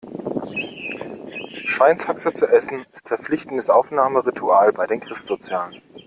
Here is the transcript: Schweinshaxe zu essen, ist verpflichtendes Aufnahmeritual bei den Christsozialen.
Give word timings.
Schweinshaxe 1.65 2.33
zu 2.33 2.47
essen, 2.47 2.87
ist 2.91 3.07
verpflichtendes 3.09 3.69
Aufnahmeritual 3.69 4.73
bei 4.73 4.87
den 4.87 4.99
Christsozialen. 4.99 5.79